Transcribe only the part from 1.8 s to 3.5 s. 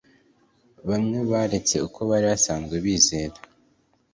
uko bari basanzwe bizera